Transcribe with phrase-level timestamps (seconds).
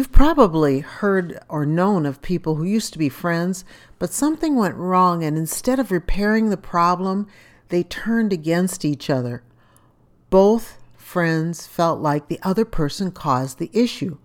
[0.00, 3.66] You've probably heard or known of people who used to be friends,
[3.98, 7.26] but something went wrong, and instead of repairing the problem,
[7.68, 9.42] they turned against each other.
[10.30, 14.16] Both friends felt like the other person caused the issue,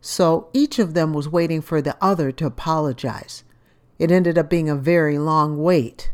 [0.00, 3.44] so each of them was waiting for the other to apologize.
[3.98, 6.10] It ended up being a very long wait.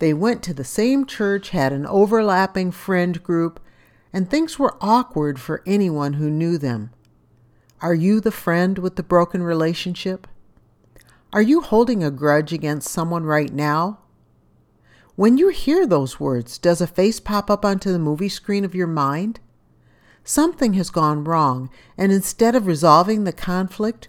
[0.00, 3.58] They went to the same church, had an overlapping friend group,
[4.12, 6.90] and things were awkward for anyone who knew them.
[7.80, 10.26] Are you the friend with the broken relationship?
[11.32, 13.98] Are you holding a grudge against someone right now?
[15.16, 18.74] When you hear those words, does a face pop up onto the movie screen of
[18.74, 19.40] your mind?
[20.24, 24.08] Something has gone wrong, and instead of resolving the conflict,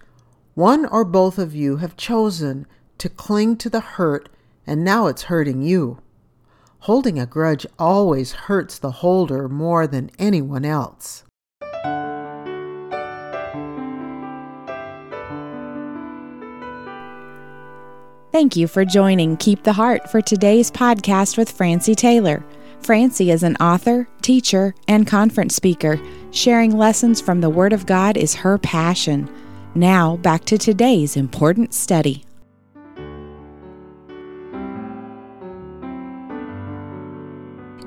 [0.54, 2.66] one or both of you have chosen
[2.98, 4.28] to cling to the hurt,
[4.66, 5.98] and now it's hurting you.
[6.80, 11.24] Holding a grudge always hurts the holder more than anyone else.
[18.36, 22.44] Thank you for joining Keep the Heart for today's podcast with Francie Taylor.
[22.80, 25.98] Francie is an author, teacher, and conference speaker.
[26.32, 29.26] Sharing lessons from the Word of God is her passion.
[29.74, 32.26] Now, back to today's important study.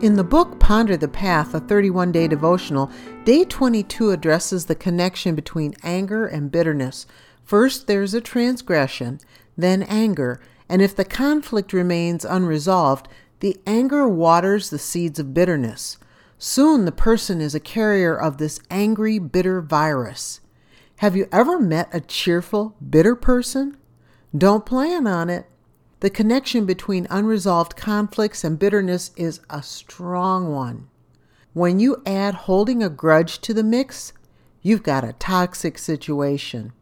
[0.01, 2.89] In the book Ponder the Path, a 31 day devotional,
[3.23, 7.05] day 22 addresses the connection between anger and bitterness.
[7.43, 9.19] First, there's a transgression,
[9.61, 13.07] then anger, and if the conflict remains unresolved,
[13.39, 15.97] the anger waters the seeds of bitterness.
[16.37, 20.41] Soon the person is a carrier of this angry, bitter virus.
[20.97, 23.77] Have you ever met a cheerful, bitter person?
[24.37, 25.45] Don't plan on it.
[26.01, 30.87] The connection between unresolved conflicts and bitterness is a strong one.
[31.53, 34.13] When you add holding a grudge to the mix,
[34.61, 36.73] you've got a toxic situation.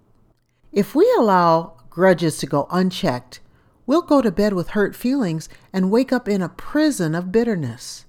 [0.71, 3.39] If we allow grudges to go unchecked,
[3.87, 8.05] we'll go to bed with hurt feelings and wake up in a prison of bitterness.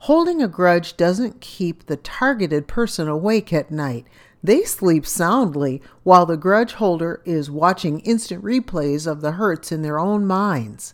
[0.00, 4.06] Holding a grudge doesn't keep the targeted person awake at night.
[4.42, 9.80] They sleep soundly while the grudge holder is watching instant replays of the hurts in
[9.80, 10.92] their own minds.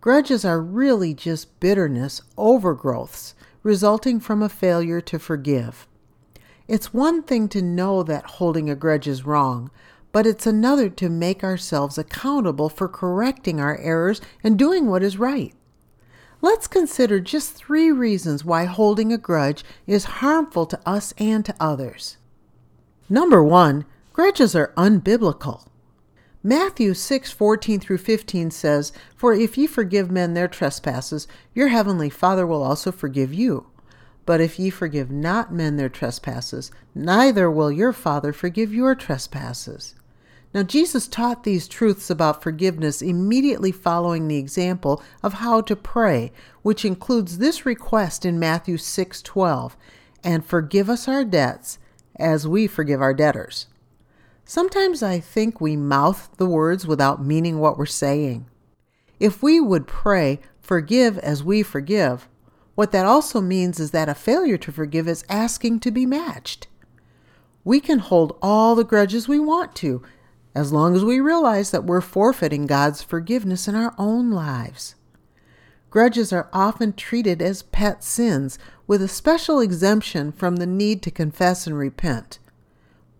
[0.00, 3.34] Grudges are really just bitterness overgrowths
[3.64, 5.88] resulting from a failure to forgive.
[6.68, 9.72] It's one thing to know that holding a grudge is wrong,
[10.12, 15.18] but it's another to make ourselves accountable for correcting our errors and doing what is
[15.18, 15.54] right.
[16.42, 21.54] Let's consider just three reasons why holding a grudge is harmful to us and to
[21.60, 22.16] others.
[23.08, 25.66] Number one, grudges are unbiblical.
[26.42, 32.08] Matthew 6 14 through 15 says, For if ye forgive men their trespasses, your heavenly
[32.08, 33.66] Father will also forgive you.
[34.24, 39.94] But if ye forgive not men their trespasses, neither will your Father forgive your trespasses.
[40.52, 46.32] Now, Jesus taught these truths about forgiveness immediately following the example of how to pray,
[46.62, 49.76] which includes this request in Matthew 6:12,
[50.24, 51.78] "And forgive us our debts
[52.16, 53.66] as we forgive our debtors."
[54.44, 58.46] Sometimes I think we mouth the words without meaning what we're saying.
[59.20, 62.28] If we would pray, "Forgive as we forgive,"
[62.74, 66.66] what that also means is that a failure to forgive is asking to be matched.
[67.62, 70.02] We can hold all the grudges we want to
[70.54, 74.94] as long as we realize that we're forfeiting God's forgiveness in our own lives.
[75.90, 81.10] Grudges are often treated as pet sins with a special exemption from the need to
[81.10, 82.38] confess and repent.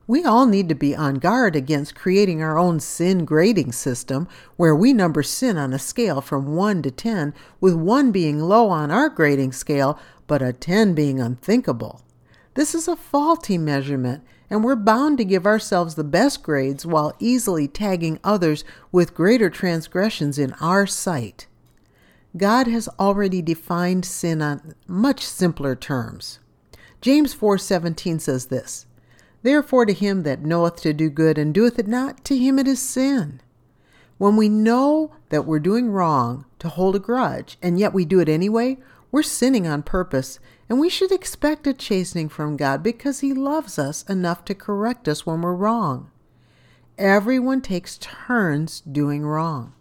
[0.06, 4.26] We all need to be on guard against creating our own sin grading system
[4.56, 8.70] where we number sin on a scale from 1 to 10, with 1 being low
[8.70, 12.02] on our grading scale, but a 10 being unthinkable.
[12.54, 17.14] This is a faulty measurement and we're bound to give ourselves the best grades while
[17.20, 21.46] easily tagging others with greater transgressions in our sight.
[22.36, 26.40] God has already defined sin on much simpler terms.
[27.00, 28.86] James 4:17 says this:
[29.42, 32.68] Therefore to him that knoweth to do good and doeth it not, to him it
[32.68, 33.40] is sin.
[34.18, 38.20] When we know that we're doing wrong to hold a grudge and yet we do
[38.20, 38.76] it anyway,
[39.10, 40.38] we're sinning on purpose,
[40.70, 45.08] and we should expect a chastening from God because He loves us enough to correct
[45.08, 46.10] us when we're wrong.
[46.96, 49.74] Everyone takes turns doing wrong.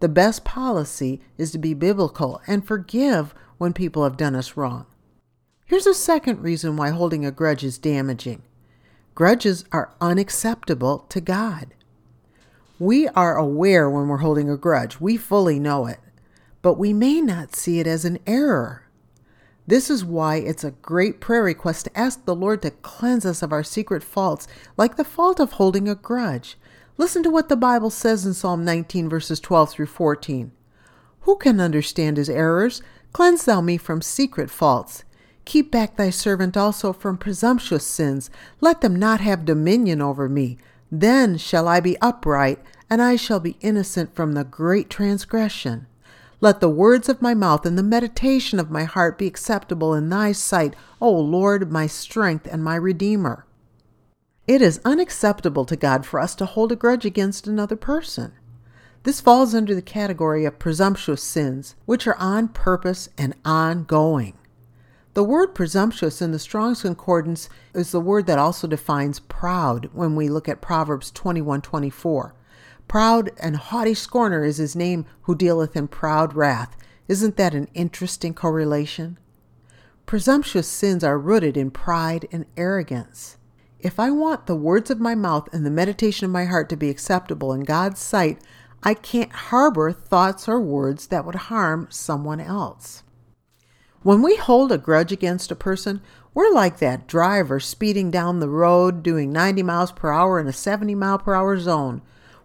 [0.00, 4.86] The best policy is to be biblical and forgive when people have done us wrong.
[5.66, 8.42] Here's a second reason why holding a grudge is damaging
[9.14, 11.74] grudges are unacceptable to God.
[12.78, 15.98] We are aware when we're holding a grudge, we fully know it
[16.62, 18.81] but we may not see it as an error.
[19.66, 23.42] This is why it's a great prayer request to ask the Lord to cleanse us
[23.42, 26.58] of our secret faults, like the fault of holding a grudge.
[26.96, 30.52] Listen to what the Bible says in Psalm 19, verses 12 through 14.
[31.20, 32.82] Who can understand his errors?
[33.12, 35.04] Cleanse thou me from secret faults.
[35.44, 38.30] Keep back thy servant also from presumptuous sins.
[38.60, 40.58] Let them not have dominion over me.
[40.90, 42.58] Then shall I be upright,
[42.90, 45.86] and I shall be innocent from the great transgression.
[46.42, 50.08] Let the words of my mouth and the meditation of my heart be acceptable in
[50.08, 53.46] thy sight, O Lord, my strength and my Redeemer.
[54.48, 58.32] It is unacceptable to God for us to hold a grudge against another person.
[59.04, 64.34] This falls under the category of presumptuous sins, which are on purpose and ongoing.
[65.14, 70.16] The word presumptuous in the Strong's Concordance is the word that also defines proud when
[70.16, 72.34] we look at Proverbs 21:24.
[72.92, 76.76] Proud and haughty scorner is his name who dealeth in proud wrath.
[77.08, 79.18] Isn't that an interesting correlation?
[80.04, 83.38] Presumptuous sins are rooted in pride and arrogance.
[83.80, 86.76] If I want the words of my mouth and the meditation of my heart to
[86.76, 88.42] be acceptable in God's sight,
[88.82, 93.04] I can't harbor thoughts or words that would harm someone else.
[94.02, 96.02] When we hold a grudge against a person,
[96.34, 100.52] we're like that driver speeding down the road doing 90 miles per hour in a
[100.52, 102.02] 70 mile per hour zone.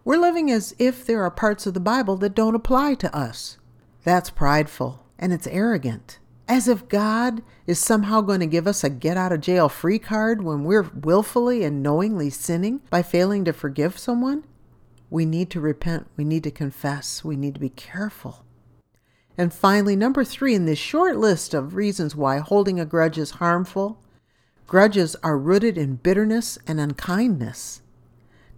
[0.07, 3.57] We're living as if there are parts of the Bible that don't apply to us.
[4.05, 6.19] That's prideful and it's arrogant.
[6.47, 9.99] As if God is somehow going to give us a get out of jail free
[9.99, 14.45] card when we're willfully and knowingly sinning by failing to forgive someone.
[15.09, 16.07] We need to repent.
[16.15, 17.25] We need to confess.
[17.25, 18.45] We need to be careful.
[19.37, 23.31] And finally, number three in this short list of reasons why holding a grudge is
[23.31, 24.01] harmful
[24.67, 27.81] grudges are rooted in bitterness and unkindness.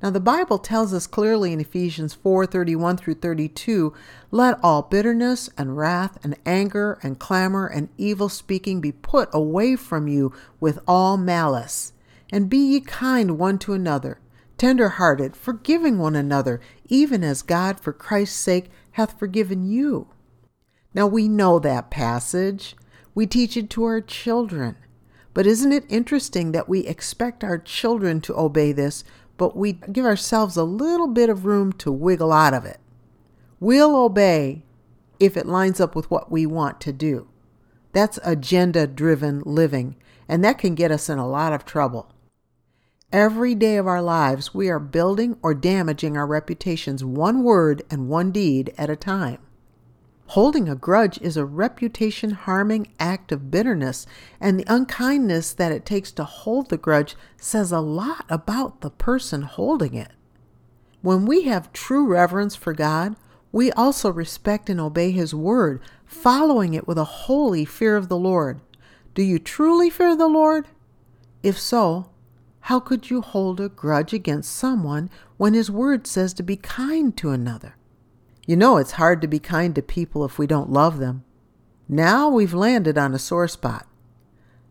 [0.02, 3.94] Now the Bible tells us clearly in Ephesians 4:31 through 32,
[4.32, 9.76] let all bitterness and wrath and anger and clamor and evil speaking be put away
[9.76, 11.92] from you with all malice.
[12.32, 14.20] And be ye kind one to another,
[14.58, 20.08] tender-hearted, forgiving one another, even as God for Christ's sake hath forgiven you.
[20.94, 22.76] Now we know that passage.
[23.14, 24.76] We teach it to our children.
[25.34, 29.04] But isn't it interesting that we expect our children to obey this
[29.40, 32.80] but we give ourselves a little bit of room to wiggle out of it.
[33.60, 34.66] We'll obey
[35.20, 37.30] if it lines up with what we want to do.
[37.94, 39.96] That's agenda driven living,
[40.28, 42.12] and that can get us in a lot of trouble.
[43.12, 48.10] Every day of our lives, we are building or damaging our reputations one word and
[48.10, 49.40] one deed at a time.
[50.34, 54.06] Holding a grudge is a reputation harming act of bitterness,
[54.40, 58.92] and the unkindness that it takes to hold the grudge says a lot about the
[58.92, 60.12] person holding it.
[61.02, 63.16] When we have true reverence for God,
[63.52, 68.16] we also respect and obey His word, following it with a holy fear of the
[68.16, 68.62] Lord.
[69.16, 70.68] Do you truly fear the Lord?
[71.42, 72.12] If so,
[72.60, 77.18] how could you hold a grudge against someone when His word says to be kind
[77.18, 77.78] to another?
[78.50, 81.24] You know it's hard to be kind to people if we don't love them.
[81.88, 83.88] Now we've landed on a sore spot.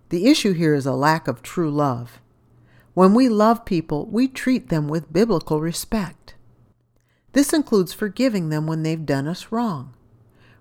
[0.08, 2.20] The issue here is a lack of true love.
[2.94, 6.34] When we love people, we treat them with biblical respect.
[7.34, 9.94] This includes forgiving them when they've done us wrong.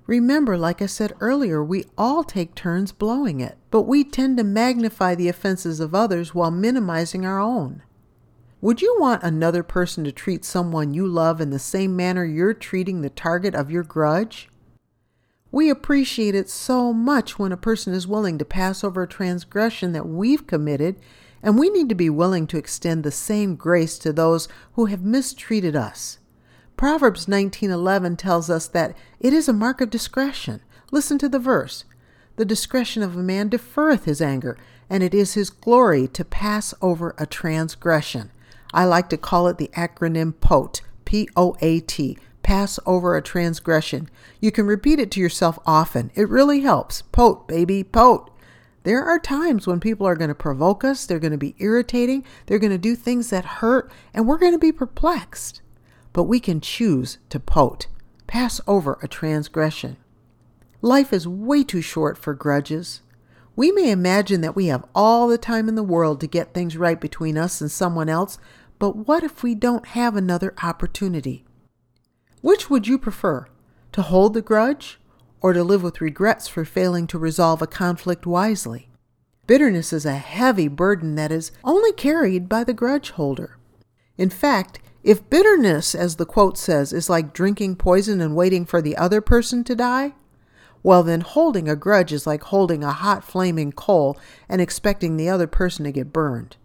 [0.06, 4.44] Remember, like I said earlier, we all take turns blowing it, but we tend to
[4.44, 7.81] magnify the offenses of others while minimizing our own.
[8.59, 12.56] Would you want another person to treat someone you love in the same manner you're
[12.56, 14.49] treating the target of your grudge?
[15.52, 19.92] We appreciate it so much when a person is willing to pass over a transgression
[19.92, 20.95] that we've committed,
[21.44, 25.06] and we need to be willing to extend the same grace to those who have
[25.06, 26.18] mistreated us.
[26.78, 30.61] Proverbs 19:11 tells us that it is a mark of discretion.
[30.92, 31.83] Listen to the verse.
[32.37, 34.57] The discretion of a man deferreth his anger,
[34.90, 38.31] and it is his glory to pass over a transgression.
[38.74, 43.21] I like to call it the acronym POAT, P O A T, pass over a
[43.21, 44.09] transgression.
[44.40, 46.12] You can repeat it to yourself often.
[46.16, 47.02] It really helps.
[47.02, 48.30] Poat, baby, poat.
[48.83, 52.24] There are times when people are going to provoke us, they're going to be irritating,
[52.45, 55.62] they're going to do things that hurt, and we're going to be perplexed.
[56.14, 57.88] But we can choose to poat,
[58.28, 59.97] pass over a transgression.
[60.81, 63.02] Life is way too short for grudges.
[63.57, 66.78] We may imagine that we have all the time in the world to get things
[66.78, 68.37] right between us and someone else,
[68.78, 71.44] but what if we don't have another opportunity?
[72.42, 73.47] Which would you prefer,
[73.94, 74.99] to hold the grudge
[75.42, 78.92] or to live with regrets for failing to resolve a conflict wisely?
[79.47, 83.57] Bitterness is a heavy burden that is only carried by the grudge holder.
[84.19, 88.83] In fact, if bitterness, as the quote says, is like drinking poison and waiting for
[88.83, 90.14] the other person to die,
[90.84, 94.18] Well, then holding a grudge is like holding a hot flaming coal
[94.48, 96.57] and expecting the other person to get burned.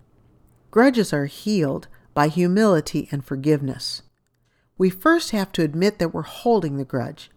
[0.70, 4.02] Grudges are healed by humility and forgiveness.
[4.78, 7.30] We first have to admit that we're holding the grudge.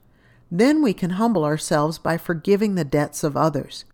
[0.52, 3.86] Then we can humble ourselves by forgiving the debts of others.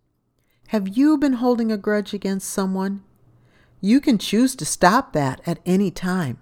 [0.68, 3.04] Have you been holding a grudge against someone?
[3.82, 6.40] You can choose to stop that at any time.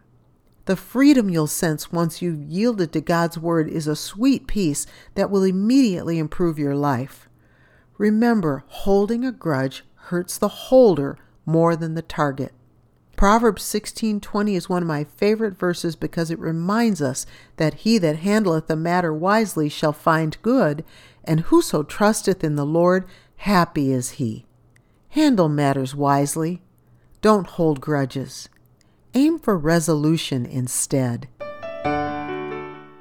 [0.70, 4.86] The freedom you'll sense once you've yielded to God's Word is a sweet peace
[5.16, 7.28] that will immediately improve your life.
[7.98, 12.54] Remember, holding a grudge hurts the holder more than the target.
[13.16, 17.26] Proverbs 16:20 is one of my favorite verses because it reminds us
[17.58, 20.86] that he that handleth the matter wisely shall find good,
[21.24, 23.06] and whoso trusteth in the Lord,
[23.38, 24.46] happy is he.
[25.10, 26.62] Handle matters wisely.
[27.22, 28.50] Don't hold grudges.
[29.20, 31.28] Aim for resolution instead.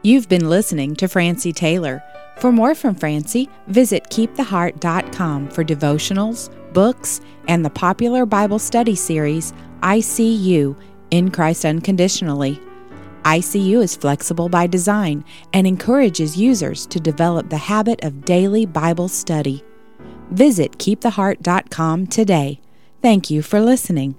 [0.02, 2.02] You've been listening to Francie Taylor.
[2.38, 9.52] For more from Francie, visit keeptheheart.com for devotionals, books, and the popular Bible study series
[9.84, 10.76] ICU
[11.12, 12.60] in Christ Unconditionally.
[13.22, 19.06] ICU is flexible by design and encourages users to develop the habit of daily Bible
[19.06, 19.62] study.
[20.32, 22.60] Visit keeptheheart.com today.
[23.02, 24.16] Thank you for listening.